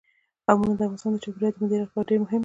قومونه 0.45 0.73
د 0.77 0.81
افغانستان 0.85 1.11
د 1.15 1.21
چاپیریال 1.23 1.51
د 1.53 1.57
مدیریت 1.61 1.87
لپاره 1.87 2.07
ډېر 2.09 2.19
مهم 2.23 2.31
دي. 2.39 2.39